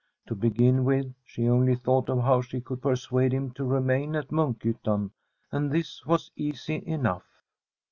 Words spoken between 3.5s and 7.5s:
to remain at Munkhyttan; and this was easy enough.